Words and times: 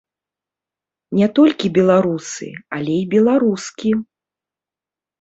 Не 1.19 1.27
толькі 1.41 1.71
беларусы, 1.77 2.51
але 2.81 2.93
і 3.05 3.07
беларускі! 3.15 3.97